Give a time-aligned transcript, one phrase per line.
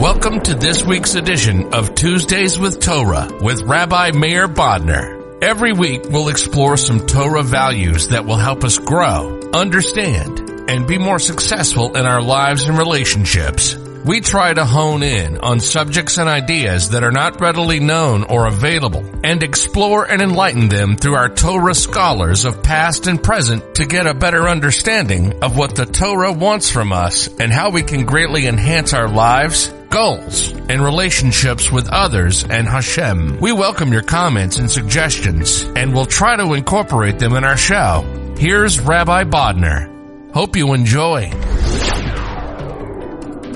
[0.00, 5.42] Welcome to this week's edition of Tuesdays with Torah with Rabbi Meir Bodner.
[5.42, 10.96] Every week we'll explore some Torah values that will help us grow, understand, and be
[10.96, 13.76] more successful in our lives and relationships.
[14.06, 18.46] We try to hone in on subjects and ideas that are not readily known or
[18.46, 23.84] available and explore and enlighten them through our Torah scholars of past and present to
[23.84, 28.06] get a better understanding of what the Torah wants from us and how we can
[28.06, 33.40] greatly enhance our lives, goals, and relationships with others and Hashem.
[33.40, 38.06] We welcome your comments and suggestions and we'll try to incorporate them in our show.
[38.38, 40.32] Here's Rabbi Bodner.
[40.32, 41.30] Hope you enjoy.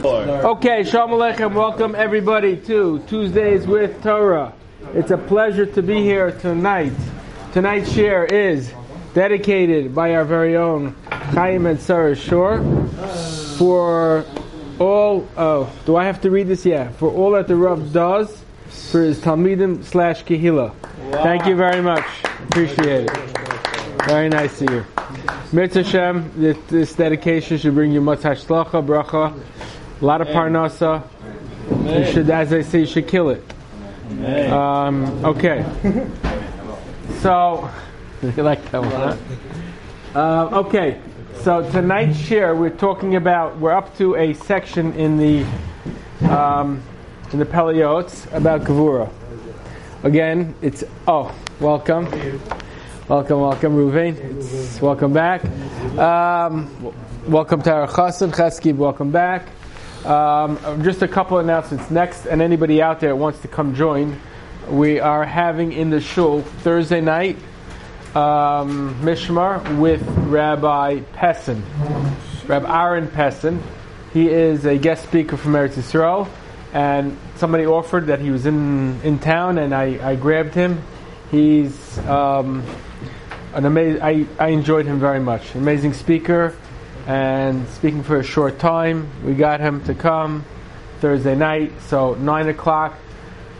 [0.04, 1.54] Okay, Shalom Aleichem.
[1.54, 4.52] Welcome everybody to Tuesdays with Torah.
[4.92, 6.92] It's a pleasure to be here tonight.
[7.52, 8.74] Tonight's share is
[9.14, 12.58] dedicated by our very own Chaim and Sarah Shore
[13.56, 14.26] for
[14.78, 15.28] all.
[15.36, 16.64] Oh, do I have to read this?
[16.64, 18.44] Yeah, for all that the Rav does
[18.90, 20.74] for his Talmidim slash Kehila.
[21.10, 22.04] Thank you very much.
[22.48, 23.34] Appreciate it.
[24.06, 24.84] Very nice of you.
[25.52, 29.40] Mitzvah Shem, this, this dedication should bring you much hatzlacha, bracha,
[30.00, 31.02] a lot of parnasa.
[31.84, 33.42] You should, as I say, you should kill it.
[34.50, 35.64] Um, okay.
[37.20, 37.70] So,
[38.22, 39.16] you like that one, huh?
[40.14, 41.00] Uh, okay.
[41.44, 43.58] So tonight's share, we're talking about.
[43.58, 45.46] We're up to a section in the
[46.34, 46.82] um,
[47.32, 49.12] in the Pele Yoetz about Gavura.
[50.04, 52.06] Again, it's oh, welcome,
[53.08, 54.80] welcome, welcome, Ruvain.
[54.80, 55.44] Welcome back.
[55.98, 56.94] Um,
[57.26, 58.76] welcome to our Chassan Cheskib.
[58.76, 59.46] Welcome back.
[60.06, 61.90] Um, just a couple announcements.
[61.90, 64.18] Next, and anybody out there wants to come join,
[64.70, 67.36] we are having in the shul Thursday night
[68.14, 71.62] um, Mishmar with Rabbi Pessin,
[72.46, 73.60] Rabbi Aaron Pessin.
[74.12, 76.28] He is a guest speaker from Eretz Yisrael,
[76.72, 80.80] and somebody offered that he was in, in town, and I, I grabbed him.
[81.32, 82.64] He's um,
[83.52, 84.00] an amazing.
[84.00, 85.56] I, I enjoyed him very much.
[85.56, 86.54] Amazing speaker,
[87.08, 89.10] and speaking for a short time.
[89.24, 90.44] We got him to come
[91.00, 92.96] Thursday night, so nine o'clock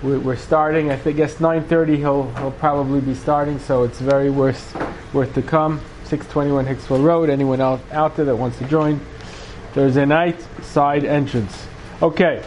[0.04, 0.90] we're starting.
[0.90, 4.76] I think guess 9:30 he'll he'll probably be starting, so it's very worth
[5.14, 5.80] worth to come.
[6.04, 7.30] 621 Hicksville Road.
[7.30, 9.00] Anyone else out there that wants to join?
[9.72, 11.66] Thursday night, side entrance.
[12.02, 12.42] Okay.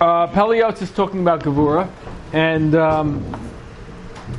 [0.00, 1.90] Uh, Pele Yoetz is talking about Gavura,
[2.32, 3.50] and um,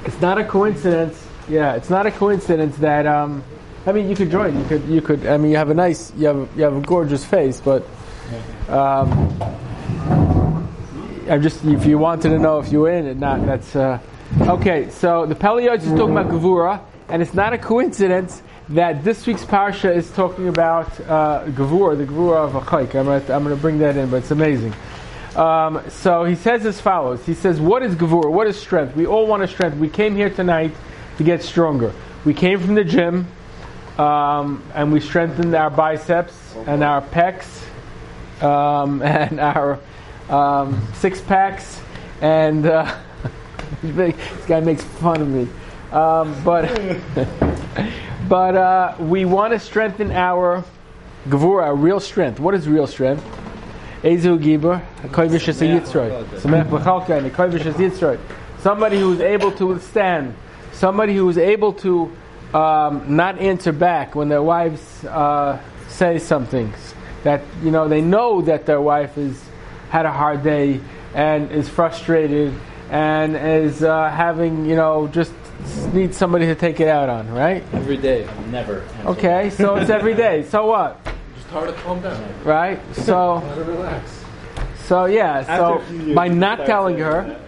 [0.06, 1.26] it's not a coincidence.
[1.50, 3.08] Yeah, it's not a coincidence that.
[3.08, 3.44] Um,
[3.88, 4.58] I mean, you could join.
[4.58, 4.86] You could.
[4.86, 5.26] You could.
[5.26, 6.14] I mean, you have a nice.
[6.16, 6.50] You have.
[6.56, 7.84] You have a gorgeous face, but.
[8.70, 9.36] Um,
[11.30, 14.00] I'm just if you wanted to know if you were in it, not that's uh,
[14.42, 14.90] okay.
[14.90, 19.28] So the Pele Yoetz is talking about Gavura, and it's not a coincidence that this
[19.28, 22.56] week's parsha is talking about uh, Gavura, the Gavura of.
[22.56, 24.74] I'm gonna, I'm going to bring that in, but it's amazing.
[25.36, 27.24] Um, so he says as follows.
[27.28, 28.32] He says, "What is Gavura?
[28.32, 28.96] What is strength?
[28.96, 29.78] We all want a strength.
[29.78, 30.74] We came here tonight
[31.18, 31.94] to get stronger.
[32.26, 33.28] We came from the gym,
[34.00, 37.64] um, and we strengthened our biceps and our pecs
[38.44, 39.80] um, and our."
[40.30, 41.80] Um, six packs,
[42.22, 42.96] and uh,
[43.84, 45.48] this guy makes fun of me.
[45.92, 47.00] Um, but
[48.30, 50.64] but uh, we want to strengthen our
[51.28, 52.40] gavura, our real strength.
[52.40, 53.24] What is real strength?
[54.04, 56.24] Ezu Gibor, Koivish is a Yitzroy.
[56.40, 58.18] Samech B'chalka, and Koivish is Yitzroy.
[58.60, 60.36] Somebody who is able to withstand.
[60.72, 62.10] Somebody who is able to
[62.54, 65.60] um, not answer back when their wives uh,
[65.90, 66.74] say something.
[67.24, 69.44] That you know they know that their wife is
[69.90, 70.80] had a hard day
[71.14, 72.54] and is frustrated
[72.90, 75.34] and is uh, having, you know, just
[75.94, 77.64] needs somebody to take it out on, right?
[77.74, 78.88] Every day, never.
[79.06, 80.44] Okay, so it's every day.
[80.44, 81.04] So what?
[81.36, 82.34] Just hard to calm down.
[82.44, 82.80] Right?
[82.96, 84.24] So, How to relax.
[84.86, 85.44] so yeah.
[85.44, 87.40] So After a few years, by not telling her,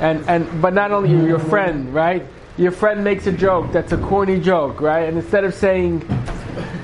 [0.00, 2.26] and and but not only you, your friend, right?
[2.56, 5.08] Your friend makes a joke that's a corny joke, right?
[5.08, 6.02] And instead of saying,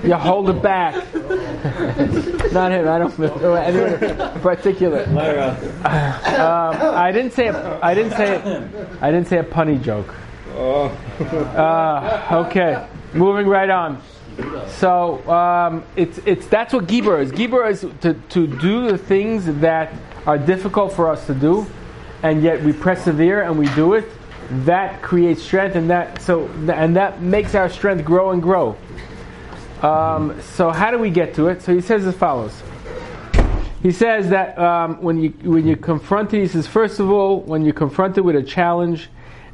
[0.05, 0.95] you hold it back.
[2.53, 2.89] Not him.
[2.89, 5.05] I don't know anyone in particular.
[5.05, 7.49] Um, I didn't say.
[7.49, 8.37] A, I didn't say.
[9.01, 10.15] I didn't say a punny joke.
[10.57, 14.01] Uh, okay, moving right on.
[14.69, 17.33] So um, it's it's that's what Gibor is.
[17.33, 19.93] Gibor is to, to do the things that
[20.27, 21.67] are difficult for us to do,
[22.23, 24.05] and yet we persevere and we do it.
[24.65, 28.77] That creates strength, and that so and that makes our strength grow and grow.
[29.83, 31.63] Um, so how do we get to it?
[31.63, 32.63] So he says as follows.
[33.83, 37.41] He says that um, when you when you confront it, he says first of all,
[37.41, 39.09] when you're confronted with a challenge,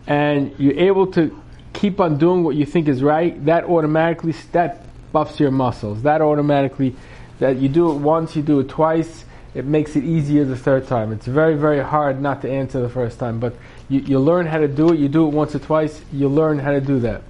[0.07, 1.39] and you're able to
[1.73, 6.03] keep on doing what you think is right, that automatically that buffs your muscles.
[6.03, 6.97] That automatically,
[7.39, 9.25] that you do it once, you do it twice,
[9.55, 11.13] it makes it easier the third time.
[11.13, 13.55] It's very, very hard not to answer the first time, but
[13.89, 14.99] you, you learn how to do it.
[14.99, 17.23] You do it once or twice, you learn how to do that.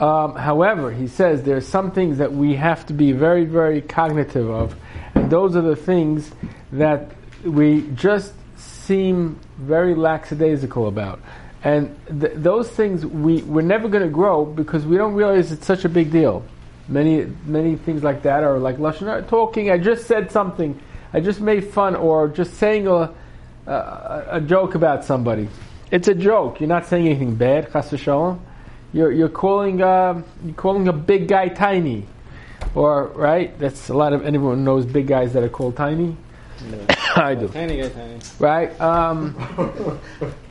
[0.00, 3.80] Um, however, he says there are some things that we have to be very, very
[3.80, 4.74] cognitive of,
[5.14, 6.30] and those are the things
[6.72, 7.12] that
[7.44, 11.20] we just seem very lackadaisical about.
[11.64, 15.66] And th- those things we, we're never going to grow because we don't realize it's
[15.66, 16.44] such a big deal.
[16.88, 20.80] Many, many things like that are like Lashon talking, I just said something,
[21.12, 23.14] I just made fun, or just saying a,
[23.66, 25.48] a, a joke about somebody.
[25.90, 26.58] It's a joke.
[26.58, 28.40] You're not saying anything bad, chas v'shalom.
[28.92, 32.06] You're, you're calling uh, you're calling a big guy tiny,
[32.74, 33.58] or right?
[33.58, 36.16] That's a lot of anyone knows big guys that are called tiny.
[37.16, 37.48] I do.
[37.48, 38.18] Tiny guy, tiny.
[38.38, 38.80] Right?
[38.80, 39.34] Um,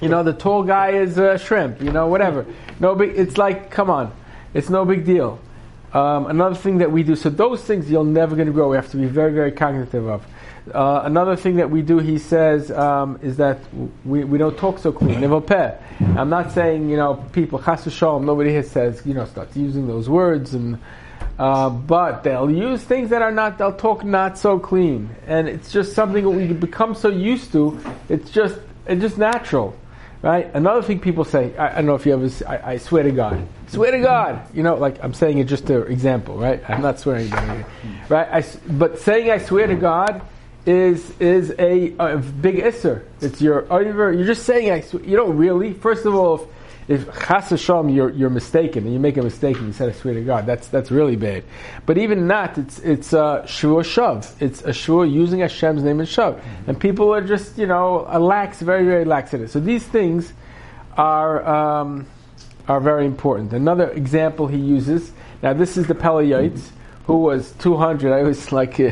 [0.01, 1.81] you know, the tall guy is a shrimp.
[1.81, 2.45] You know, whatever.
[2.79, 3.17] No big.
[3.17, 4.11] It's like, come on,
[4.53, 5.39] it's no big deal.
[5.93, 7.15] Um, another thing that we do.
[7.15, 8.69] So those things you're never going to grow.
[8.69, 10.25] We have to be very, very cognitive of.
[10.71, 13.57] Uh, another thing that we do, he says, um, is that
[14.05, 15.23] we, we don't talk so clean.
[15.23, 19.87] I'm not saying, you know, people, chas v'shalom, nobody here says, you know, starts using
[19.87, 20.77] those words, and
[21.39, 25.09] uh, but they'll use things that are not, they'll talk not so clean.
[25.25, 29.75] And it's just something that we become so used to, it's just, it's just natural.
[30.21, 30.53] Right?
[30.53, 33.11] Another thing people say, I, I don't know if you ever, I, I swear to
[33.11, 33.47] God.
[33.69, 34.55] Swear to God.
[34.55, 36.61] You know, like I'm saying it just an example, right?
[36.69, 37.31] I'm not swearing.
[38.07, 38.27] Right?
[38.31, 40.21] I, but saying I swear to God,
[40.65, 43.03] is is a, a big isser.
[43.19, 44.13] It's your over.
[44.13, 45.73] You're just saying you don't really.
[45.73, 46.47] First of all,
[46.87, 49.89] if, if chas v'shalom, you're you're mistaken and you make a mistake and you said
[49.89, 51.43] I swear to God, that's that's really bad.
[51.85, 54.29] But even not, it's it's a shua shav.
[54.39, 56.41] It's a shua using Hashem's name and shav.
[56.67, 59.49] And people are just you know lax, very very lax in it.
[59.49, 60.31] So these things
[60.95, 62.07] are um,
[62.67, 63.53] are very important.
[63.53, 65.11] Another example he uses.
[65.41, 66.69] Now this is the Pele Yoetz
[67.11, 68.13] who was 200.
[68.13, 68.91] I always like, uh,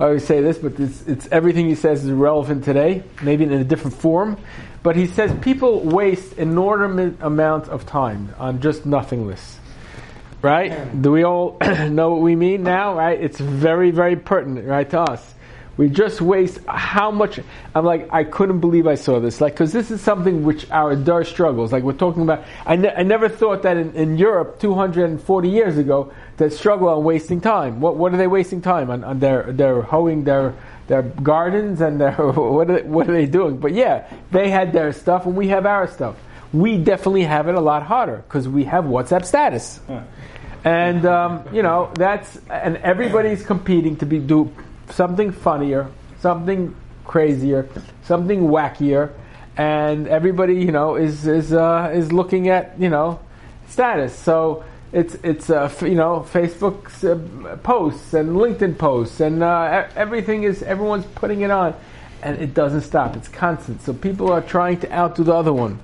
[0.00, 3.52] I always say this, but it's, it's everything he says is relevant today, maybe in
[3.52, 4.38] a different form.
[4.82, 9.58] But he says people waste inordinate amount of time on just nothingness.
[10.40, 11.02] Right?
[11.02, 11.58] Do we all
[11.90, 12.96] know what we mean now?
[12.96, 13.20] Right?
[13.20, 15.34] It's very, very pertinent, right, to us.
[15.78, 17.38] We just waste how much.
[17.72, 19.40] I'm like, I couldn't believe I saw this.
[19.40, 21.72] Like, because this is something which our Dar struggles.
[21.72, 22.44] Like, we're talking about.
[22.66, 27.04] I, ne- I never thought that in, in Europe 240 years ago that struggle on
[27.04, 27.80] wasting time.
[27.80, 29.04] What, what are they wasting time on?
[29.04, 30.54] on their, their hoeing their,
[30.88, 33.58] their gardens and their, what, are they, what are they doing?
[33.58, 36.16] But yeah, they had their stuff and we have our stuff.
[36.52, 39.80] We definitely have it a lot harder because we have WhatsApp status.
[40.64, 44.52] And, um, you know, that's, and everybody's competing to be, do
[44.90, 45.90] something funnier,
[46.20, 46.74] something
[47.04, 47.68] crazier,
[48.02, 49.12] something wackier,
[49.56, 53.20] and everybody, you know, is, is, uh, is looking at, you know,
[53.66, 54.14] status.
[54.14, 60.44] So, it's it's uh, you know Facebook's uh, posts and LinkedIn posts and uh, everything
[60.44, 61.74] is everyone's putting it on,
[62.22, 63.16] and it doesn't stop.
[63.16, 63.82] It's constant.
[63.82, 65.78] So people are trying to outdo the other one,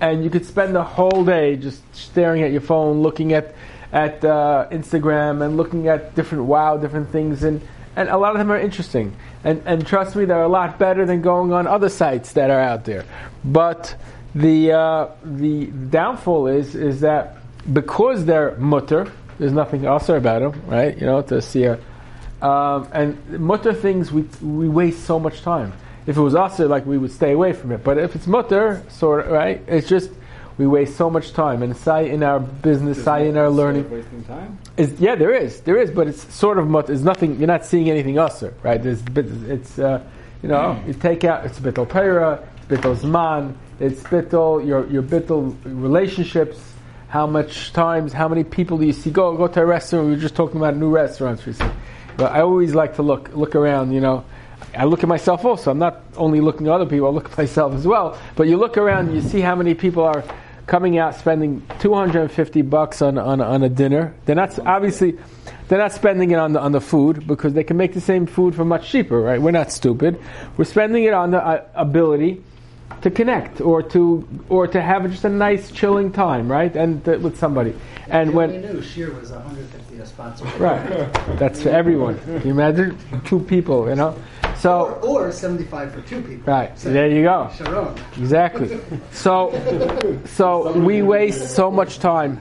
[0.00, 3.54] and you could spend the whole day just staring at your phone, looking at
[3.92, 7.60] at uh, Instagram and looking at different wow different things and.
[7.96, 9.14] And a lot of them are interesting,
[9.44, 12.60] and and trust me, they're a lot better than going on other sites that are
[12.60, 13.04] out there.
[13.44, 13.94] But
[14.34, 17.36] the uh, the downfall is is that
[17.72, 20.96] because they're mutter, there's nothing also about them, right?
[20.98, 21.78] You know, to see a,
[22.42, 25.72] um, and mutter things we we waste so much time.
[26.06, 28.82] If it was also like we would stay away from it, but if it's mutter,
[28.88, 30.10] sort of right, it's just
[30.56, 31.62] we waste so much time.
[31.62, 34.58] And say in our business, say in our learning, wasting time.
[34.76, 36.92] is yeah, there is, there is, but it's sort of mutter.
[36.92, 37.38] It's nothing.
[37.38, 38.82] You're not seeing anything usher, right?
[38.82, 40.02] There's it's uh,
[40.42, 45.02] you know you take out it's bittel peira, it's bittel zman, it's bittel your your
[45.02, 46.74] bittel relationships
[47.14, 49.08] how much times, how many people do you see?
[49.08, 50.06] Go go to a restaurant.
[50.06, 51.72] We were just talking about new restaurants recently.
[52.16, 53.92] But I always like to look look around.
[53.92, 54.24] You know,
[54.76, 55.70] I look at myself also.
[55.70, 57.06] I'm not only looking at other people.
[57.06, 58.18] I look at myself as well.
[58.34, 60.24] But you look around, you see how many people are
[60.66, 64.14] coming out spending 250 bucks on, on, on a dinner.
[64.24, 65.18] They're not obviously
[65.68, 68.26] they're not spending it on the on the food because they can make the same
[68.26, 69.40] food for much cheaper, right?
[69.40, 70.20] We're not stupid.
[70.56, 72.42] We're spending it on the uh, ability
[73.02, 76.74] to connect or to or to have just a nice chilling time, right?
[76.74, 77.74] And with somebody.
[78.08, 80.44] And We when knew Shear was 150 a sponsor.
[80.58, 82.18] right, that's for everyone.
[82.20, 84.16] Can you imagine two people, you know?
[84.54, 86.52] Or, So or 75 for two people.
[86.52, 87.50] right, So- there you go.
[87.56, 87.94] Sharon.
[88.18, 88.78] Exactly.
[89.12, 89.52] So,
[90.26, 92.40] so we waste so much time.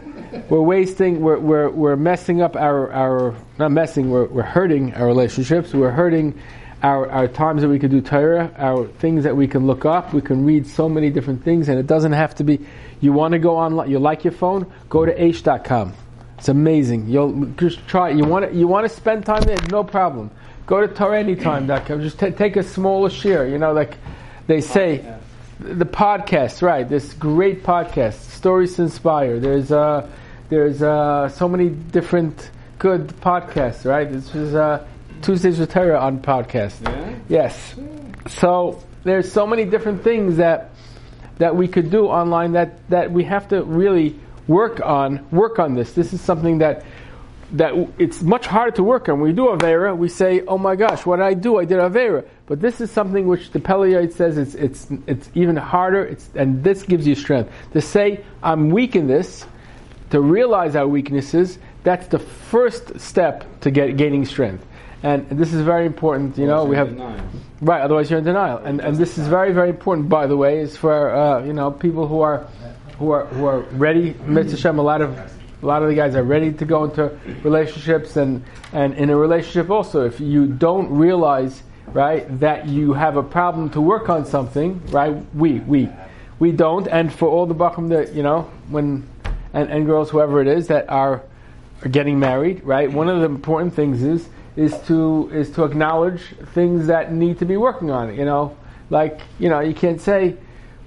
[0.50, 1.22] We're wasting.
[1.22, 4.10] We're, we're, we're messing up our, our not messing.
[4.10, 5.74] We're, we're hurting our relationships.
[5.74, 6.34] We're hurting
[6.82, 8.52] our, our times that we can do Torah.
[8.58, 10.12] Our things that we can look up.
[10.12, 12.66] We can read so many different things, and it doesn't have to be.
[13.00, 13.92] You want to go online.
[13.92, 14.72] You like your phone?
[14.90, 15.94] Go to h.com.
[16.40, 17.08] It's amazing.
[17.10, 18.10] You'll just try.
[18.10, 19.58] You want to, you want to spend time there?
[19.72, 20.32] No problem.
[20.66, 22.02] Go to TorahAnytime.com.
[22.02, 23.48] Just ta take a smaller share.
[23.48, 23.98] You know, like
[24.48, 25.18] they say,
[25.60, 26.88] the podcast, right?
[26.88, 29.40] This great podcast, Stories to Inspire.
[29.40, 30.10] There's uh,
[30.50, 34.12] there's uh, so many different good podcasts, right?
[34.12, 34.86] This is uh,
[35.22, 36.82] Tuesdays with Torah on podcast.
[36.84, 37.16] Yeah?
[37.30, 37.76] Yes.
[38.28, 40.72] So there's so many different things that
[41.38, 45.76] that we could do online that that we have to really work on work on
[45.76, 45.94] this.
[45.94, 46.84] This is something that
[47.54, 49.20] that it's much harder to work on.
[49.20, 51.60] When we do Avera, we say, "Oh my gosh, what did I do?
[51.60, 55.30] I did Avera." But this is something which the Pele Yoetz says it's it's it's
[55.36, 56.04] even harder.
[56.04, 59.46] It's and this gives you strength to say, "I'm weak in this."
[60.10, 64.64] To realize our weaknesses, that's the first step to get gaining strength.
[65.02, 66.38] And this is very important.
[66.38, 66.96] You know, we have
[67.62, 68.58] Right, otherwise you're in denial.
[68.58, 71.72] And and this is very very important, by the way, is for uh, you know
[71.72, 72.46] people who are
[73.00, 74.16] who are who are ready.
[74.26, 75.18] Mitzvah Shem, a lot of
[75.64, 78.44] a lot of the guys are ready to go into relationships, and
[78.74, 83.70] and in a relationship also, if you don't realize right that you have a problem
[83.72, 85.16] to work on something, right?
[85.34, 85.90] We we
[86.40, 89.08] we don't, and for all the bachim that you know when
[89.54, 91.24] and, and girls, whoever it is that are
[91.84, 92.92] are getting married, right?
[92.92, 96.22] One of the important things is is to is to acknowledge
[96.54, 98.16] things that need to be working on.
[98.16, 98.58] You know,
[98.90, 100.36] like you know, you can't say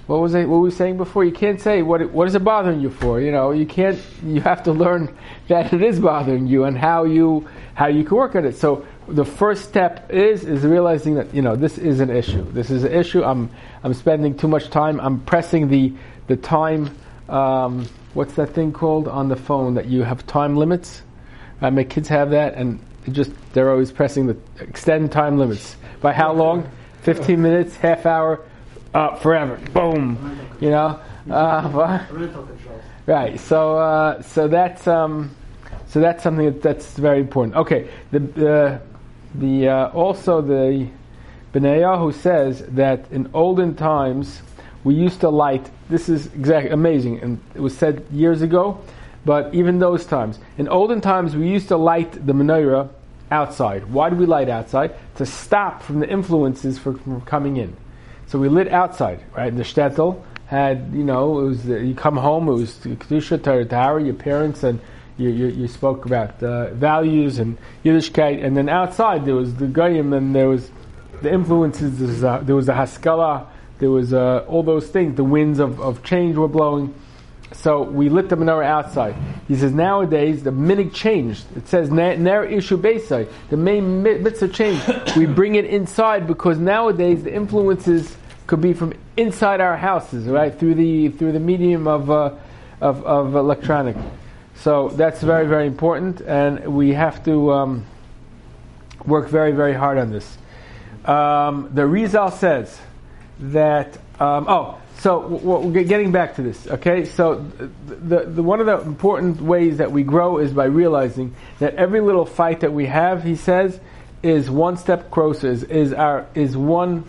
[0.07, 1.25] what was it, what were we were saying before.
[1.25, 3.21] You can't say what what is it bothering you for.
[3.21, 3.99] You know, you can't.
[4.25, 5.17] You have to learn
[5.49, 8.57] that it is bothering you and how you how you can work on it.
[8.57, 12.45] So the first step is is realizing that you know this is an issue.
[12.53, 13.25] This is an issue.
[13.25, 13.51] I'm
[13.83, 15.01] I'm spending too much time.
[15.01, 15.93] I'm pressing the
[16.29, 16.97] the time.
[17.29, 21.03] Um, what's that thing called on the phone that you have time limits?
[21.61, 22.79] My kids have that, and
[23.11, 26.71] just they're always pressing the extend time limits by how long?
[27.03, 28.45] Fifteen minutes, half hour,
[28.97, 29.57] uh, forever.
[29.73, 30.39] Boom.
[30.61, 31.01] You know.
[31.31, 32.05] Uh?
[33.07, 33.39] Right.
[33.39, 35.31] So uh, so that's um,
[35.87, 37.55] so that's something that, that's very important.
[37.55, 37.89] Okay.
[38.11, 38.81] The the
[39.37, 40.89] the uh, also the
[41.53, 44.43] Benayahu says that in olden times
[44.83, 45.71] we used to light.
[45.89, 48.81] This is exactly amazing, and it was said years ago.
[49.25, 52.89] But even those times, in olden times, we used to light the menorah
[53.31, 53.85] outside.
[53.85, 54.97] Why do we light outside?
[55.19, 57.77] To stop from the influences from coming in.
[58.27, 59.55] So we lit outside, right?
[59.55, 64.03] The shtetl had, you know, it was the, you come home, it was kedusha, Torah,
[64.03, 64.81] your parents, and
[65.17, 69.67] you, you, you spoke about uh, values and Yiddishkeit, and then outside there was the
[69.67, 70.71] goyim, and there was
[71.23, 71.99] the influences.
[71.99, 75.17] There was, uh, there was the haskalah, there was uh, all those things.
[75.17, 76.95] The winds of, of change were blowing.
[77.53, 79.15] So we lit the menorah outside.
[79.47, 81.45] He says nowadays the minig changed.
[81.57, 83.29] It says ner issue beisai.
[83.51, 85.17] The main mi- mitzvah changed.
[85.17, 90.57] we bring it inside because nowadays the influences could be from inside our houses, right?
[90.57, 92.35] Through the through the medium of uh,
[92.81, 93.97] of, of electronic.
[94.57, 97.87] So that's very very important, and we have to um,
[99.05, 100.39] work very very hard on this.
[101.05, 102.77] Um, the Rizal says
[103.39, 103.99] that.
[104.19, 106.67] Um, oh, so w- w- we're getting back to this.
[106.67, 107.35] Okay, so
[107.87, 112.01] the, the one of the important ways that we grow is by realizing that every
[112.01, 113.79] little fight that we have, he says,
[114.23, 115.51] is one step closer.
[115.51, 117.05] Is, is our is one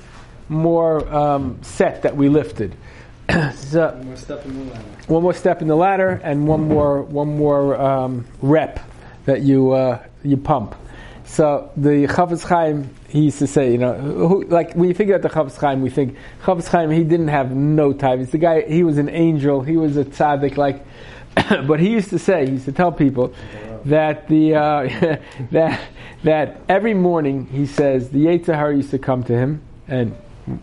[0.50, 2.76] more um, set that we lifted.
[3.56, 4.86] so, One more step in the ladder.
[5.08, 8.80] one more step in the ladder and one more one more um, rep
[9.26, 10.76] that you uh, you pump.
[11.26, 15.10] So the Chofetz Chaim, he used to say, you know, who, like when you think
[15.10, 18.22] about the Chofetz Chaim, we think Chofetz Chaim, he didn't have no time.
[18.22, 20.86] It's the guy, he was an angel, he was a tzaddik, like,
[21.68, 23.34] but he used to say, he used to tell people
[23.86, 25.20] that the uh,
[25.52, 25.80] that
[26.24, 30.16] that every morning he says the Yitzhahar used to come to him and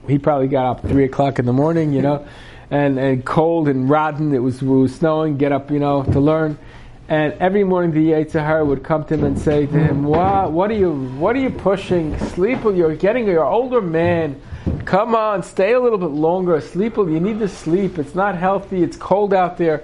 [0.07, 2.27] he probably got up three o'clock in the morning, you know,
[2.71, 4.35] and, and cold and rotten.
[4.35, 5.37] It was, it was snowing.
[5.37, 6.59] Get up, you know, to learn.
[7.07, 10.53] And every morning the Yetzer Hara would come to him and say to him, "What?
[10.53, 10.91] What are you?
[11.19, 12.19] What are you pushing?
[12.19, 12.65] Sleep?
[12.65, 13.27] You're getting.
[13.27, 14.41] You're older man.
[14.87, 16.59] Come on, stay a little bit longer.
[16.63, 16.97] Sleep.
[16.97, 17.99] You need to sleep.
[17.99, 18.83] It's not healthy.
[18.83, 19.83] It's cold out there."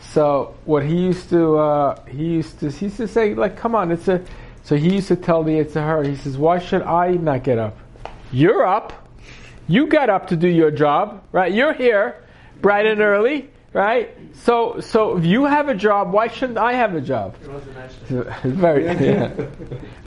[0.00, 3.76] So what he used to uh, he used to he used to say like, "Come
[3.76, 4.20] on, it's a."
[4.64, 7.58] So he used to tell the Yetzer Hara, he says, "Why should I not get
[7.58, 7.78] up?
[8.32, 8.92] You're up.
[9.68, 11.52] You got up to do your job, right?
[11.52, 12.16] You're here,
[12.60, 16.94] bright and early." Right, so so if you have a job, why shouldn't I have
[16.94, 17.34] a job?
[18.42, 19.32] very, yeah,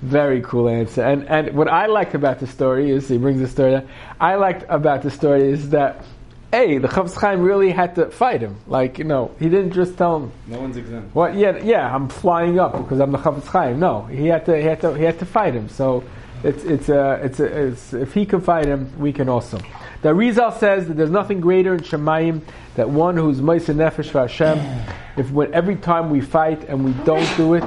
[0.04, 1.02] very cool answer.
[1.02, 3.72] And and what I liked about the story is he brings the story.
[3.72, 3.88] Down.
[4.22, 6.06] I liked about the story is that,
[6.52, 8.56] hey, the Chofetz Chaim really had to fight him.
[8.68, 11.16] Like you know, he didn't just tell him, No one's exempt.
[11.16, 11.34] "What?
[11.34, 14.64] Yeah, yeah, I'm flying up because I'm the Chofetz Chaim." No, he had to he
[14.64, 15.70] had to he had to fight him.
[15.70, 16.04] So
[16.46, 19.60] it's it's a it's a it's, if he can fight him, we can also.
[20.02, 22.42] The Rizal says that there's nothing greater in Shemayim
[22.76, 24.60] that one who's Meiser Nefesh for Hashem.
[25.18, 27.64] If when every time we fight and we don't do it,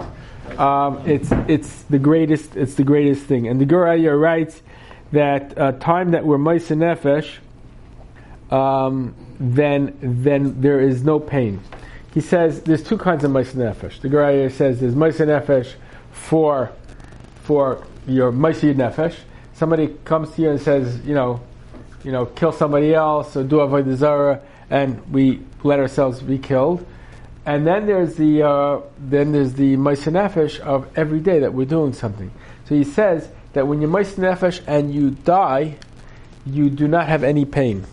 [0.58, 2.56] Um, it's it's the greatest.
[2.56, 3.48] It's the greatest thing.
[3.48, 4.62] And the Guraya writes
[5.12, 7.38] that uh, time that we're Maisa Nefesh,
[8.50, 11.60] um, then then there is no pain.
[12.14, 14.00] He says there's two kinds of Maisa Nefesh.
[14.00, 15.74] The Guraya says there's Maisa Nefesh
[16.12, 16.72] for
[17.44, 19.16] for your Maisa Nefesh.
[19.54, 21.40] Somebody comes to you and says, you know,
[22.04, 26.86] you know, kill somebody else or do avodah zara, and we let ourselves be killed.
[27.44, 31.66] And then there's the uh, then there's the Maisa Nefesh of every day that we're
[31.66, 32.30] doing something.
[32.66, 35.76] So he says that when you're Maisa Nefesh and you die,
[36.44, 37.84] you do not have any pain.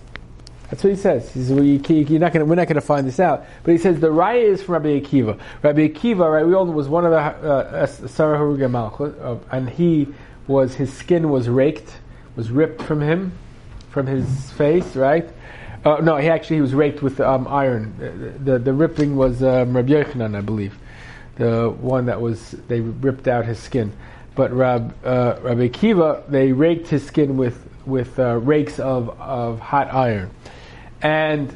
[0.75, 1.31] That's what he says.
[1.31, 1.79] He says well, you,
[2.17, 3.45] are not gonna, we're not going to find this out.
[3.63, 5.39] But he says the raya is from Rabbi Akiva.
[5.63, 6.45] Rabbi Akiva, right?
[6.45, 10.09] We all know was one of the uh, Sarah Haruga Malchut, uh, and he
[10.47, 11.93] was his skin was raked,
[12.35, 13.31] was ripped from him,
[13.89, 15.29] from his face, right?
[15.85, 17.95] Uh, no, he actually he was raked with um, iron.
[17.97, 20.77] The, the, the ripping was um, Rabbi Yochanan, I believe,
[21.37, 23.93] the one that was they ripped out his skin.
[24.35, 29.59] But Rab, uh, Rabbi Akiva, they raked his skin with with uh, rakes of, of
[29.59, 30.31] hot iron,
[31.05, 31.51] and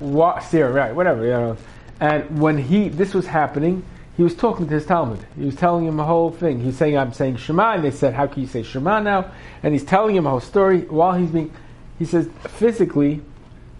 [0.00, 0.92] what sear, right?
[0.92, 1.56] Whatever, you know.
[2.00, 3.84] And when he this was happening,
[4.16, 5.24] he was talking to his Talmud.
[5.38, 6.60] He was telling him a whole thing.
[6.60, 9.30] He's saying, "I'm saying Shema," and they said, "How can you say Shema now?"
[9.62, 11.52] And he's telling him a whole story while he's being.
[12.00, 13.20] He says, physically,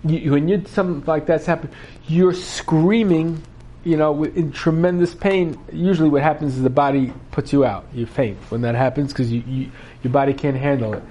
[0.04, 1.74] you, when you something like that's happening,
[2.06, 3.42] you're screaming,
[3.82, 5.58] you know, in tremendous pain.
[5.72, 7.84] Usually, what happens is the body puts you out.
[7.92, 9.70] You faint when that happens because you, you,
[10.04, 11.02] your body can't handle it.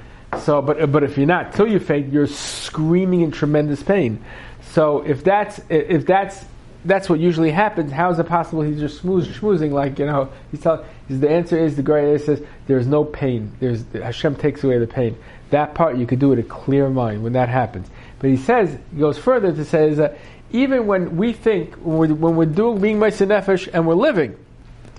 [0.41, 4.23] So, but uh, but if you're not till you faint, you're screaming in tremendous pain.
[4.71, 6.45] So if that's if that's
[6.85, 7.91] that's what usually happens.
[7.91, 10.29] How is it possible he's just smooth, schmoozing like you know?
[10.51, 10.85] He's telling.
[11.09, 13.51] The answer is the Gemara says there's no pain.
[13.59, 15.17] There's Hashem takes away the pain.
[15.51, 17.87] That part you could do with a clear mind when that happens.
[18.19, 20.17] But he says, he goes further to say is that
[20.51, 24.37] even when we think, when we're, when we're doing being Meiser Nefesh and we're living,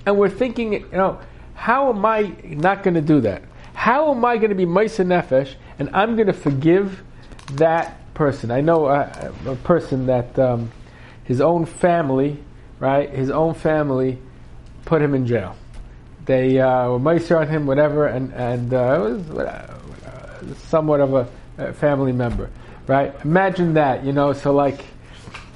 [0.07, 1.19] and we're thinking, you know,
[1.55, 3.43] how am I not going to do that?
[3.75, 7.03] How am I going to be Meiser Nefesh and I'm going to forgive
[7.53, 8.51] that person?
[8.51, 10.71] I know a, a person that um,
[11.25, 12.43] his own family,
[12.79, 14.19] right, his own family
[14.87, 15.57] put him in jail.
[16.25, 21.13] They uh, were Meiser on him, whatever, and, and uh, it was uh, somewhat of
[21.15, 22.49] a, a family member
[22.87, 23.15] right?
[23.25, 24.33] Imagine that, you know.
[24.33, 24.85] So like,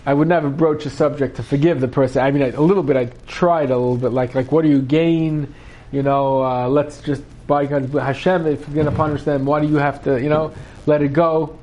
[0.06, 2.22] I would never broach a subject to forgive the person.
[2.22, 2.96] I mean, I, a little bit.
[2.96, 5.54] I tried a little bit, like like what do you gain?
[5.90, 8.46] You know, uh, let's just by Hashem.
[8.46, 10.20] If you're going to punish them, why do you have to?
[10.22, 10.52] You know,
[10.86, 11.58] let it go.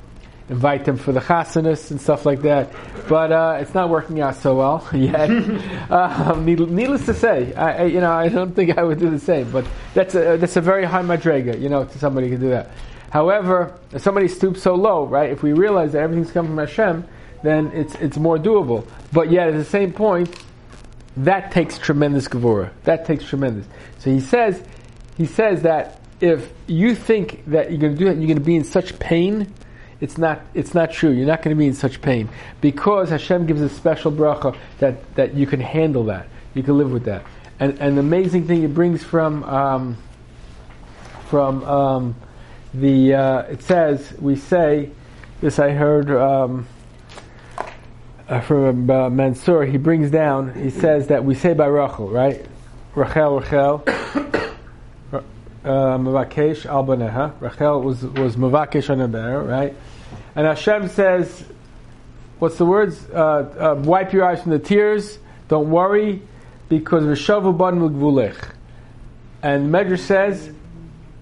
[0.48, 2.72] Invite them for the chasanas and stuff like that,
[3.10, 5.28] but uh, it's not working out so well yet.
[5.92, 9.18] um, needless to say, I, I, you know I don't think I would do the
[9.18, 9.50] same.
[9.52, 12.50] But that's a that's a very high madrega, you know, to somebody who can do
[12.50, 12.70] that.
[13.10, 15.32] However, if somebody stoops so low, right?
[15.32, 17.08] If we realize that everything's coming from Hashem,
[17.42, 18.88] then it's it's more doable.
[19.12, 20.30] But yet, at the same point,
[21.18, 22.72] that takes tremendous gevura.
[22.84, 23.66] That takes tremendous.
[24.00, 24.64] So he says,
[25.18, 28.44] he says that if you think that you're going to do that, you're going to
[28.44, 29.54] be in such pain.
[30.02, 30.42] It's not.
[30.54, 31.12] It's not true.
[31.12, 35.16] You're not going to be in such pain because Hashem gives a special bracha that
[35.16, 36.28] that you can handle that.
[36.54, 37.24] You can live with that.
[37.60, 39.98] And and the amazing thing it brings from um,
[41.30, 42.16] from um,
[42.74, 44.92] the uh, it says we say
[45.40, 46.68] this I heard um,
[48.28, 49.66] uh, from uh, Mansour.
[49.66, 50.54] He brings down.
[50.54, 52.46] He says that we say by Rachel, right?
[52.96, 53.84] Rachel, Rachel.
[55.66, 56.86] Uh, Mavakesh al.
[57.40, 59.12] Rachel was was Mavakesh on
[59.48, 59.76] right?
[60.36, 61.44] And Hashem says,
[62.38, 63.04] what's the words?
[63.10, 65.18] Uh, uh, wipe your eyes from the tears.
[65.48, 66.22] Don't worry,
[66.70, 68.52] because Rishavu ban mugvulech.
[69.42, 70.52] And Medrash says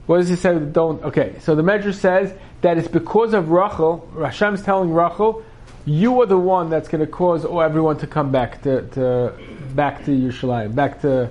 [0.06, 0.60] what does he say?
[0.60, 1.02] Don't.
[1.04, 4.10] Okay, so the Medrash says that it's because of Rachel.
[4.20, 5.44] Hashem's telling Rachel,
[5.86, 9.34] you are the one that's going to cause all everyone to come back to, to
[9.76, 11.30] back to Yerushalayim, back to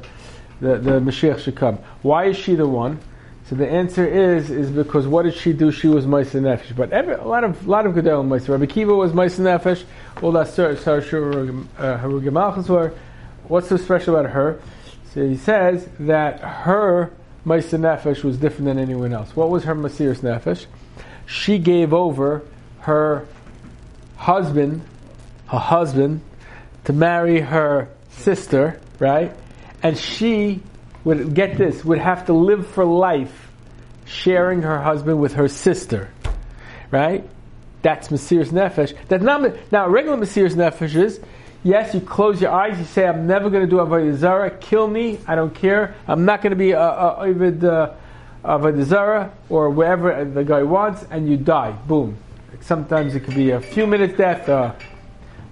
[0.61, 1.79] the the Mashiach should come.
[2.03, 3.01] Why is she the one?
[3.49, 5.73] So the answer is is because what did she do?
[5.73, 6.77] She was Meiser Nefesh.
[6.77, 8.51] But every, a lot of a lot of Gedel Meiser.
[8.51, 9.85] Rabbi Kiva was Meiser Nefesh.
[10.23, 12.95] All that Sar uh, Harugei Malchus were.
[13.49, 14.61] What's so special about her?
[15.13, 17.13] So he says that her
[17.45, 19.35] Maisa Nefesh was different than anyone else.
[19.35, 20.67] What was her Masiris Nefesh?
[21.27, 22.43] She gave over
[22.81, 23.27] her
[24.23, 24.83] husband,
[25.49, 26.21] her husband,
[26.85, 29.35] to marry her sister, right?
[29.83, 30.63] And she
[31.05, 33.51] would get this, would have to live for life
[34.05, 36.11] sharing her husband with her sister,
[36.91, 37.29] right?
[37.83, 38.95] That's Masiris Nefesh.
[39.09, 41.21] That's not now regular Masiris Nefesh is
[41.65, 42.77] Yes, you close your eyes.
[42.77, 44.51] You say, "I'm never going to do avodah zara.
[44.51, 45.21] Kill me.
[45.29, 45.95] I don't care.
[46.09, 47.97] I'm not going to be a, a, a
[48.45, 51.71] avodah zara or wherever the guy wants," and you die.
[51.87, 52.17] Boom.
[52.61, 54.75] Sometimes it could be a few minutes death, uh,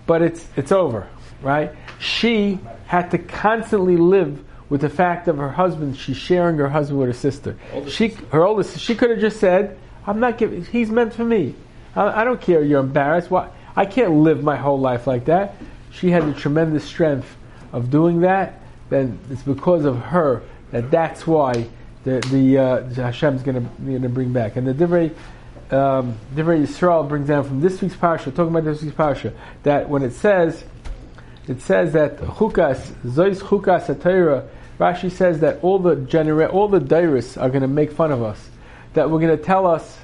[0.06, 1.08] but it's it's over,
[1.42, 1.72] right?
[1.98, 5.96] She had to constantly live with the fact of her husband.
[5.96, 7.56] She's sharing her husband with her sister.
[7.72, 8.78] Oldest she, her oldest.
[8.78, 10.64] She could have just said, "I'm not giving.
[10.64, 11.54] He's meant for me.
[11.96, 12.62] I, I don't care.
[12.62, 13.30] You're embarrassed.
[13.30, 13.48] Why?
[13.76, 15.56] I can't live my whole life like that."
[15.92, 17.36] She had the tremendous strength
[17.72, 18.60] of doing that.
[18.90, 21.68] Then it's because of her that that's why
[22.04, 23.68] the the uh, Hashem's going
[24.02, 24.56] to bring back.
[24.56, 25.12] And the Divrei
[25.72, 29.88] um, Divrei Yisrael brings down from this week's parsha, talking about this week's parsha, that
[29.88, 30.64] when it says,
[31.46, 34.48] it says that chukas zois chukas atayra.
[34.78, 38.22] Rashi says that all the genera- all the dairis are going to make fun of
[38.22, 38.48] us.
[38.94, 39.98] That we're going to tell us,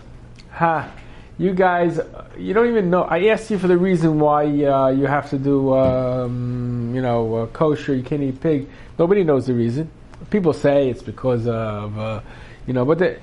[0.50, 0.90] ha,
[1.38, 1.98] you guys,
[2.38, 3.02] you don't even know.
[3.02, 7.34] I asked you for the reason why uh, you have to do, um, you know,
[7.34, 7.94] uh, kosher.
[7.94, 8.68] You can't eat pig.
[8.98, 9.90] Nobody knows the reason.
[10.30, 11.98] People say it's because of.
[11.98, 12.20] Uh,
[12.66, 13.18] you know, but the,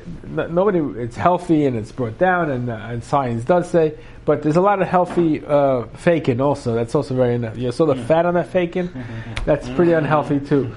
[0.47, 0.79] nobody.
[1.01, 3.95] It's healthy and it's brought down, and uh, and science does say.
[4.25, 6.73] But there's a lot of healthy uh, faking also.
[6.73, 7.35] That's also very.
[7.59, 8.89] You saw the fat on that faking.
[9.45, 10.73] That's pretty unhealthy too.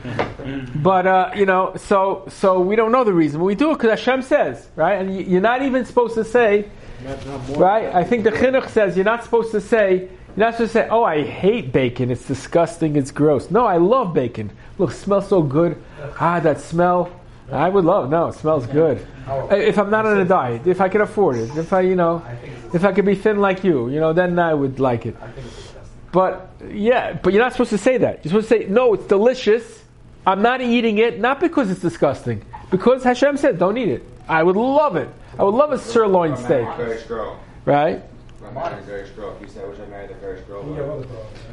[0.75, 3.39] But uh, you know, so so we don't know the reason.
[3.39, 4.95] But we do it because Hashem says, right?
[4.95, 6.69] And you're not even supposed to say,
[7.51, 7.95] right?
[7.95, 10.09] I think the chinuch says you're not supposed to say.
[10.37, 12.11] You're not supposed to say, "Oh, I hate bacon.
[12.11, 12.97] It's disgusting.
[12.97, 14.51] It's gross." No, I love bacon.
[14.77, 15.81] Look, it smells so good.
[16.19, 17.11] Ah, that smell.
[17.51, 18.11] I would love.
[18.11, 19.07] No, it smells good.
[19.51, 22.23] If I'm not on a diet, if I can afford it, if I, you know,
[22.75, 25.17] if I could be thin like you, you know, then I would like it.
[26.13, 28.25] But yeah, but you're not supposed to say that.
[28.25, 29.85] You're supposed to say, no, it's delicious.
[30.27, 34.05] I'm not eating it, not because it's disgusting, because Hashem said, don't eat it.
[34.29, 35.09] I would love it.
[35.39, 36.67] I would love a sirloin steak,
[37.65, 38.03] right?
[38.55, 41.05] You said, I wish I married a very girl.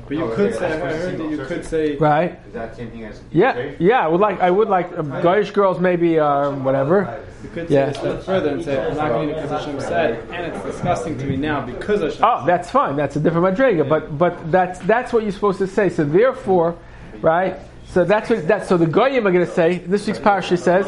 [0.08, 2.39] But you could say, I heard that you could say, Right?
[2.47, 4.06] Is that the same thing as Yeah, yeah.
[4.06, 4.39] I would like.
[4.41, 7.23] I would like um, Goyish girls, maybe uh, whatever.
[7.43, 7.91] you could Yeah.
[7.91, 10.29] say a step further and say, I'm not going to eat it because Hashem said,
[10.32, 12.95] and it's disgusting to me now because Hashem Oh, that's fine.
[12.95, 13.88] That's a different madriga.
[13.88, 15.89] But but that's that's what you're supposed to say.
[15.89, 16.77] So therefore,
[17.21, 17.58] right?
[17.88, 19.79] So that's what that's, So the goyim are going to say.
[19.79, 20.86] This week's parasha says.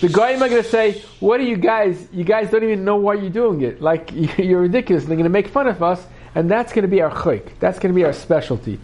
[0.00, 2.06] The goyim are going to say, "What are you guys?
[2.12, 3.82] You guys don't even know why you're doing it.
[3.82, 5.04] Like you're ridiculous.
[5.04, 7.58] They're going to make fun of us, and that's going to be our chayk.
[7.58, 8.78] That's going to be our specialty."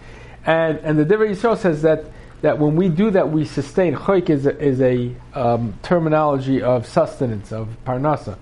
[0.44, 2.06] And and the Divrei Yisrael says that
[2.42, 3.94] that when we do that, we sustain.
[3.94, 8.36] Chayk is a, is a um, terminology of sustenance of parnasa.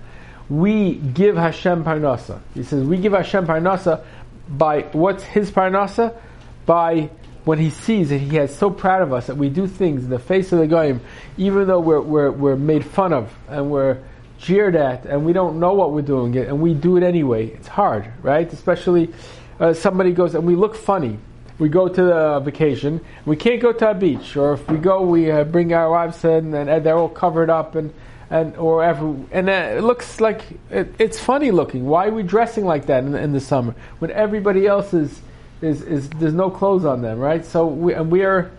[0.48, 2.40] We give Hashem parnasa.
[2.54, 4.02] He says we give Hashem parnasa
[4.48, 6.16] by what's His parnasa
[6.64, 7.10] by
[7.44, 10.10] when He sees that He is so proud of us that we do things in
[10.10, 11.00] the face of the goyim,
[11.36, 13.98] even though we're we're, we're made fun of and we're
[14.38, 17.46] jeered at and we don't know what we're doing and we do it anyway.
[17.46, 18.52] It's hard, right?
[18.52, 19.12] Especially
[19.60, 21.18] uh, somebody goes and we look funny
[21.58, 23.00] we go to the vacation.
[23.24, 26.24] We can't go to a beach, or if we go, we uh, bring our wives
[26.24, 27.94] in, and, and they're all covered up, and
[28.30, 31.86] and or ever, and uh, it looks like it, it's funny looking.
[31.86, 35.20] Why are we dressing like that in, in the summer when everybody else is,
[35.62, 37.44] is is there's no clothes on them, right?
[37.44, 38.50] So we and we are.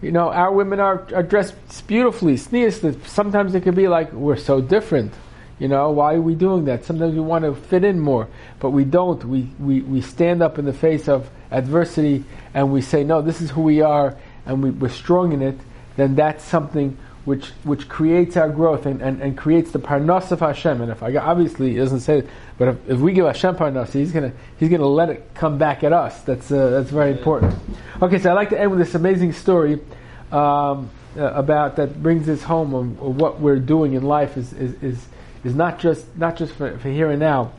[0.00, 1.54] You know, our women are, are dressed
[1.86, 3.06] beautifully, sneezely.
[3.06, 5.12] Sometimes it could be like we're so different.
[5.60, 6.84] You know, why are we doing that?
[6.84, 8.26] Sometimes we want to fit in more,
[8.58, 9.24] but we don't.
[9.24, 13.40] We, we, we stand up in the face of adversity and we say, no, this
[13.40, 15.56] is who we are, and we, we're strong in it,
[15.94, 20.40] then that's something which, which creates our growth and, and, and creates the parnas of
[20.40, 20.80] Hashem.
[20.80, 23.92] And if I obviously it doesn't say it, but if, if we give Hashem parnas,
[23.92, 26.22] he's gonna he's gonna let it come back at us.
[26.22, 27.54] That's uh, that's very important.
[28.00, 29.80] Okay, so I'd like to end with this amazing story.
[30.30, 34.52] Um, uh, about that brings this home on, on what we're doing in life is,
[34.54, 35.06] is, is
[35.44, 37.52] is not just not just for, for here and now.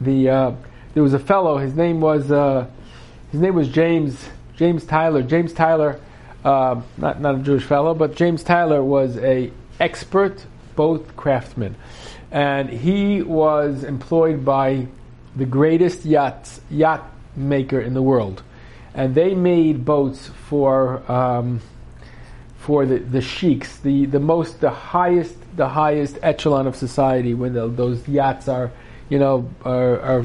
[0.00, 0.52] The uh,
[0.94, 1.58] there was a fellow.
[1.58, 2.66] His name was uh,
[3.32, 5.22] his name was James James Tyler.
[5.22, 6.00] James Tyler,
[6.44, 10.44] uh, not not a Jewish fellow, but James Tyler was a expert
[10.76, 11.76] boat craftsman,
[12.30, 14.86] and he was employed by
[15.36, 18.42] the greatest yacht yacht maker in the world,
[18.94, 21.02] and they made boats for.
[21.10, 21.60] Um,
[22.60, 27.54] for the, the sheiks, the, the most, the highest, the highest echelon of society, when
[27.54, 28.70] the, those yachts are,
[29.08, 30.22] you know, are, are,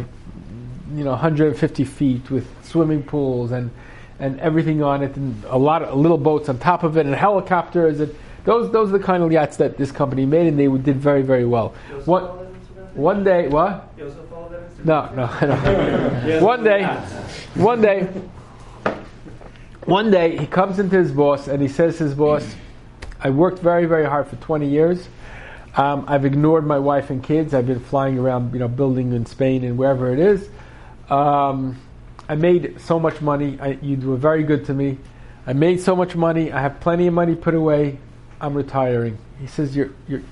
[0.93, 3.71] you know, 150 feet with swimming pools and,
[4.19, 7.15] and everything on it, and a lot of little boats on top of it, and
[7.15, 10.67] helicopters, and those, those are the kind of yachts that this company made, and they
[10.67, 11.73] did very, very well.
[12.06, 12.23] One,
[12.93, 13.89] one day, what?
[14.86, 16.39] No, no, no.
[16.43, 16.86] one day,
[17.56, 18.08] one day,
[19.86, 22.56] one day he comes into his boss and he says to his boss,
[23.19, 25.10] I worked very, very hard for 20 years.
[25.75, 27.54] Um, I've ignored my wife and kids.
[27.54, 30.49] I've been flying around, you know, building in Spain and wherever it is.
[31.10, 31.78] Um,
[32.27, 33.57] I made so much money.
[33.61, 34.97] I, you were very good to me.
[35.45, 36.51] I made so much money.
[36.51, 37.99] I have plenty of money put away.
[38.41, 39.17] I'm retiring.
[39.39, 40.23] He says, "You're you're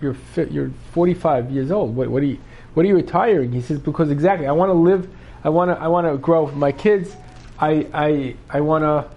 [0.00, 0.16] you're
[0.50, 1.96] you're 45 years old.
[1.96, 2.38] What, what are you
[2.74, 4.46] what are you retiring?" He says, "Because exactly.
[4.46, 5.08] I want to live.
[5.42, 7.16] I want to I want to grow with my kids.
[7.58, 9.08] I I I want to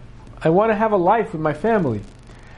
[0.43, 2.01] I want to have a life with my family.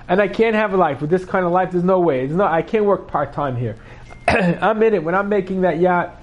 [0.07, 1.71] And I can't have a life with this kind of life.
[1.71, 2.25] There's no way.
[2.25, 3.77] There's no, I can't work part time here.
[4.27, 5.03] I'm in it.
[5.03, 6.21] When I'm making that yacht,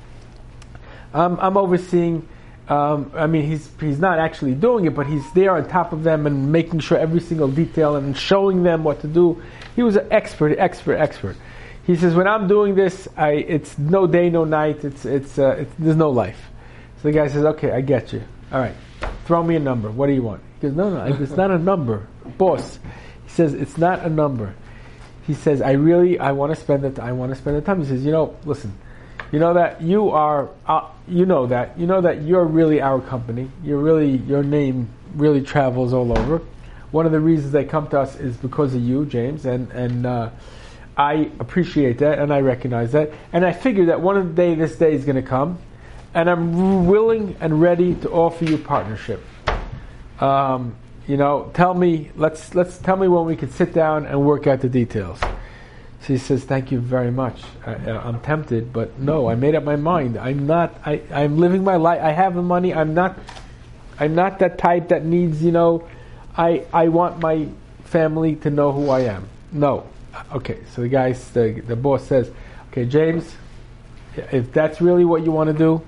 [1.15, 2.29] I'm, I'm overseeing.
[2.71, 6.05] Um, I mean, he's he's not actually doing it, but he's there on top of
[6.05, 9.43] them and making sure every single detail and showing them what to do.
[9.75, 11.37] He was an expert, expert, expert.
[11.85, 14.85] He says, when I'm doing this, I, it's no day, no night.
[14.85, 16.41] It's, it's, uh, it's, there's no life.
[16.99, 18.23] So the guy says, okay, I get you.
[18.53, 18.75] All right,
[19.25, 19.91] throw me a number.
[19.91, 20.41] What do you want?
[20.61, 22.07] He goes, no, no, it's not a number,
[22.39, 22.79] boss.
[23.25, 24.55] He says, it's not a number.
[25.27, 27.01] He says, I really, I want to spend it.
[27.01, 27.81] I want to spend the time.
[27.81, 28.73] He says, you know, listen,
[29.33, 33.01] you know that you are, uh, you know that, you know that you're really our
[33.01, 33.51] company.
[33.63, 36.43] You're really, your name really travels all over.
[36.91, 40.07] One of the reasons they come to us is because of you, James, and and
[40.07, 40.31] uh,
[40.97, 44.95] I appreciate that and I recognize that, and I figure that one day this day
[44.95, 45.59] is going to come,
[46.15, 49.23] and I'm willing and ready to offer you partnership.
[50.21, 50.75] Um,
[51.07, 54.47] you know, tell me, let's let's tell me when we can sit down and work
[54.47, 55.21] out the details.
[56.01, 57.43] So he says, "Thank you very much.
[57.67, 60.17] I, am tempted, but no, I made up my mind.
[60.17, 60.75] I'm not.
[60.85, 62.01] I, I'm living my life.
[62.03, 62.73] I have the money.
[62.75, 63.19] I'm not.
[63.99, 65.43] I'm not that type that needs.
[65.43, 65.89] You know,
[66.37, 67.49] I I want my
[67.85, 69.29] family to know who I am.
[69.53, 69.87] No.
[70.33, 70.61] Okay.
[70.75, 72.31] So the guy, the the boss says,
[72.71, 73.35] "Okay, James,
[74.17, 75.83] if that's really what you want to do,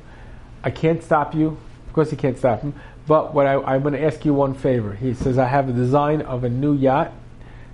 [0.63, 1.57] I can't stop you.
[1.87, 2.75] Of course, he can't stop him.
[3.07, 4.93] But what I, am going to ask you one favor.
[4.93, 7.13] He says, I have a design of a new yacht.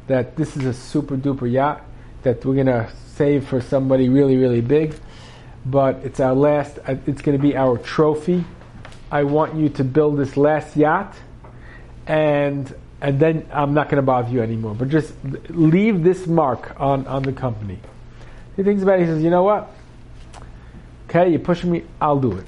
[0.06, 1.84] That this is a super duper yacht
[2.22, 4.94] that we're going to save for somebody really really big.
[5.66, 6.78] But it's our last.
[6.86, 8.44] Uh, it's going to be our trophy.
[9.10, 11.14] I want you to build this last yacht,
[12.06, 14.74] and and then I'm not going to bother you anymore.
[14.74, 15.12] But just
[15.48, 17.78] leave this mark on on the company.
[18.56, 19.02] He thinks about it.
[19.02, 19.70] He says, you know what?
[21.08, 21.84] Okay, you're pushing me.
[22.00, 22.44] I'll do it.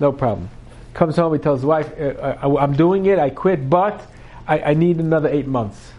[0.00, 0.48] No problem.
[0.94, 4.04] Comes home, he tells his wife, uh, uh I'm doing it, I quit, but
[4.48, 5.89] I, I, need another eight months.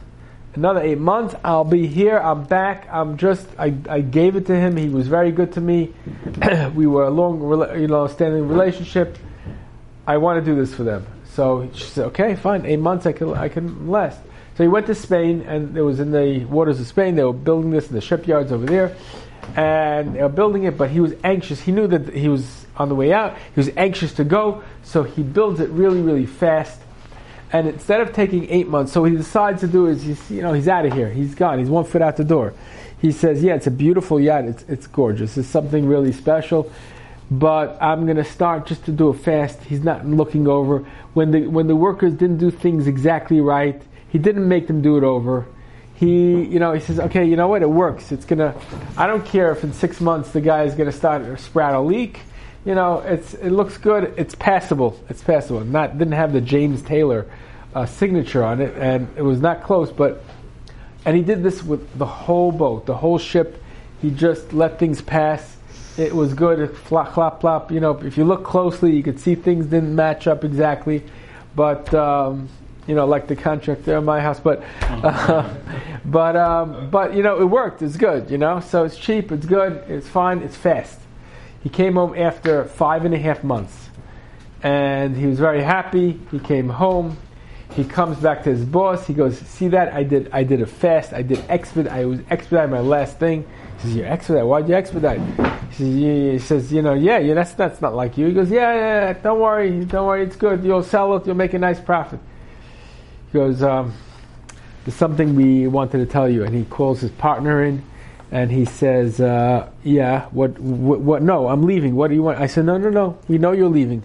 [0.53, 4.55] Another eight months, I'll be here, I'm back, I'm just, I, I gave it to
[4.55, 5.93] him, he was very good to me.
[6.75, 7.39] we were a long,
[7.79, 9.17] you know, standing relationship.
[10.05, 11.07] I want to do this for them.
[11.35, 14.19] So she said, okay, fine, eight months I can, I can last.
[14.57, 17.15] So he went to Spain, and it was in the waters of Spain.
[17.15, 18.95] They were building this in the shipyards over there,
[19.55, 20.77] and they were building it.
[20.77, 21.61] But he was anxious.
[21.61, 23.37] He knew that he was on the way out.
[23.37, 26.81] He was anxious to go, so he builds it really, really fast.
[27.53, 30.53] And instead of taking eight months, so he decides to do is he's you know
[30.53, 31.09] he's out of here.
[31.09, 31.59] He's gone.
[31.59, 32.53] He's one foot out the door.
[32.99, 34.45] He says, "Yeah, it's a beautiful yacht.
[34.45, 35.37] It's it's gorgeous.
[35.37, 36.71] It's something really special."
[37.29, 39.63] But I'm going to start just to do it fast.
[39.63, 40.79] He's not looking over
[41.13, 43.81] when the when the workers didn't do things exactly right.
[44.09, 45.47] He didn't make them do it over
[46.01, 48.11] he, you know, he says, okay, you know what, it works.
[48.11, 48.55] It's gonna.
[48.97, 52.21] I don't care if in six months the guy is gonna start sprout a leak
[52.65, 54.13] you know, it's it looks good.
[54.17, 54.99] It's passable.
[55.09, 55.61] It's passable.
[55.61, 57.27] Not didn't have the James Taylor
[57.73, 59.91] uh, signature on it, and it was not close.
[59.91, 60.23] But
[61.05, 63.63] and he did this with the whole boat, the whole ship.
[64.01, 65.57] He just let things pass.
[65.97, 66.59] It was good.
[66.59, 67.71] It flop, flop, flop.
[67.71, 71.03] You know, if you look closely, you could see things didn't match up exactly,
[71.55, 71.93] but.
[71.93, 72.49] Um,
[72.87, 75.47] you know, like the contract there in my house, but, uh,
[76.05, 77.83] but, um, but you know, it worked.
[77.83, 78.29] It's good.
[78.31, 79.31] You know, so it's cheap.
[79.31, 79.83] It's good.
[79.87, 80.39] It's fine.
[80.39, 80.99] It's fast.
[81.63, 83.89] He came home after five and a half months.
[84.63, 86.19] And he was very happy.
[86.31, 87.17] He came home.
[87.71, 89.07] He comes back to his boss.
[89.07, 89.93] He goes, "See that?
[89.93, 90.29] I did.
[90.33, 91.13] I did a fast.
[91.13, 91.91] I did expedite.
[91.91, 93.45] I was expedite my last thing."
[93.77, 94.45] He says, "You expedite?
[94.45, 95.21] Why'd you expedite?"
[95.69, 97.33] He says, "He says, you know, yeah, yeah.
[97.33, 99.07] That's that's not like you." He goes, "Yeah, yeah.
[99.07, 99.85] yeah don't worry.
[99.85, 100.23] Don't worry.
[100.23, 100.63] It's good.
[100.63, 101.25] You'll sell it.
[101.25, 102.19] You'll make a nice profit."
[103.31, 103.93] He goes, um,
[104.83, 107.81] "There's something we wanted to tell you." And he calls his partner in
[108.31, 111.21] and he says, uh, "Yeah, what, what, what?
[111.21, 111.95] No, I'm leaving.
[111.95, 113.17] What do you want?" I said, "No, no, no.
[113.27, 114.03] We know you're leaving,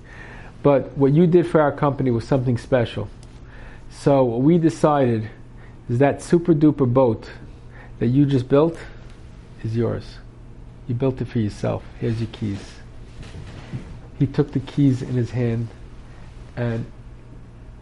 [0.63, 3.09] but what you did for our company was something special.
[3.91, 5.31] So what we decided
[5.89, 7.31] is that super duper boat
[8.01, 8.77] that you just built
[9.63, 10.19] is yours.
[10.89, 11.85] You built it for yourself.
[12.01, 12.73] Here's your keys."
[14.19, 15.69] He took the keys in his hand,
[16.57, 16.87] and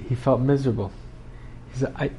[0.08, 0.92] he felt miserable.
[1.72, 2.10] He said, "I."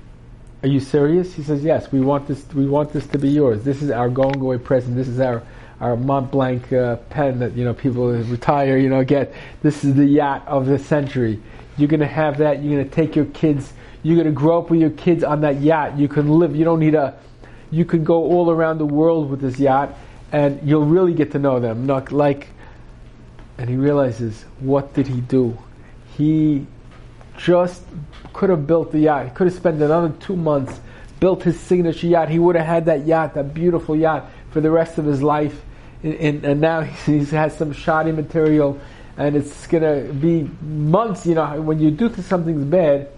[0.65, 1.31] Are you serious?
[1.35, 3.63] He says, Yes, we want this we want this to be yours.
[3.63, 4.95] This is our going away present.
[4.95, 5.43] This is our
[5.79, 9.31] our Mont Blanc uh, pen that you know people retire, you know, get.
[9.61, 11.39] This is the yacht of the century.
[11.77, 12.63] You're gonna have that.
[12.63, 13.73] You're gonna take your kids.
[14.01, 15.99] You're gonna grow up with your kids on that yacht.
[15.99, 16.55] You can live.
[16.55, 17.15] You don't need a.
[17.69, 19.95] You can go all around the world with this yacht,
[20.31, 21.85] and you'll really get to know them.
[21.85, 22.47] Not like.
[23.59, 25.59] And he realizes, what did he do?
[26.17, 26.65] He
[27.37, 27.81] just
[28.33, 29.25] could have built the yacht.
[29.25, 30.79] He could have spent another two months,
[31.19, 32.29] built his signature yacht.
[32.29, 35.61] He would have had that yacht, that beautiful yacht, for the rest of his life.
[36.03, 38.79] And, and now he has some shoddy material,
[39.17, 41.25] and it's gonna be months.
[41.25, 43.09] You know, when you do something bad,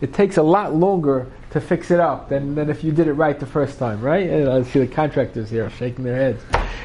[0.00, 3.14] it takes a lot longer to fix it up than, than if you did it
[3.14, 4.28] right the first time, right?
[4.28, 6.42] And I see the contractors here shaking their heads,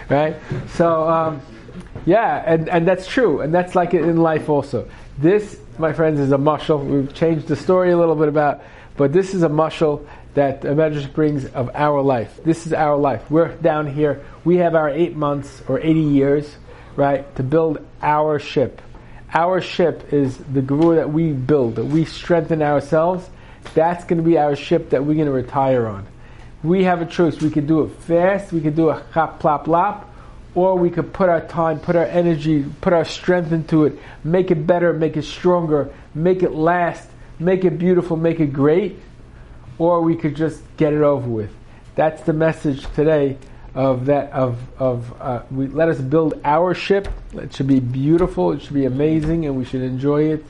[0.08, 0.36] right?
[0.76, 1.42] So, um,
[2.06, 4.88] yeah, and, and that's true, and that's like it in life also.
[5.18, 6.86] This, my friends, is a mushal.
[6.86, 8.62] We've changed the story a little bit about,
[8.96, 12.40] but this is a mushal that the Medrash brings of our life.
[12.46, 13.30] This is our life.
[13.30, 14.24] We're down here.
[14.46, 16.56] We have our eight months or 80 years,
[16.96, 18.82] right, to build our ship.
[19.34, 23.28] Our ship is the guru that we build, that we strengthen ourselves.
[23.74, 26.08] That's going to be our ship that we're going to retire on.
[26.64, 27.42] We have a choice.
[27.42, 28.54] We could do it fast.
[28.54, 30.11] We could do a chop, plop, lop
[30.54, 34.52] or we could put our time, put our energy, put our strength into it, make
[34.52, 37.10] it better, make it stronger, make it last,
[37.40, 39.00] make it beautiful, make it great,
[39.78, 41.52] or we could just get it over with.
[41.96, 43.38] That's the message today
[43.74, 47.08] of that of of uh, we let us build our ship.
[47.34, 48.52] It should be beautiful.
[48.52, 50.46] It should be amazing, and we should enjoy it.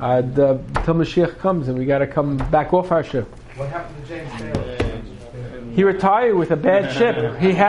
[0.00, 3.28] Uh, the till Mashiach comes, and we got to come back off our ship.
[3.56, 5.02] What happened to James Taylor?
[5.74, 7.38] He retired with a bad ship.
[7.38, 7.64] He had.